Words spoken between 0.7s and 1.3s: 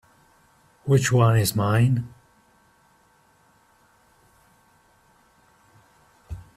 Which